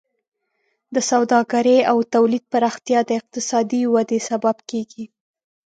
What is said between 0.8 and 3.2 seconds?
د سوداګرۍ او تولید پراختیا د